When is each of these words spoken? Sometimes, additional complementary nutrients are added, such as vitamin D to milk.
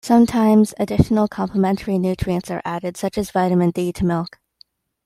Sometimes, 0.03 0.73
additional 0.79 1.27
complementary 1.27 1.99
nutrients 1.99 2.49
are 2.49 2.63
added, 2.65 2.97
such 2.97 3.19
as 3.19 3.29
vitamin 3.29 3.69
D 3.69 3.93
to 3.93 4.03
milk. 4.03 4.39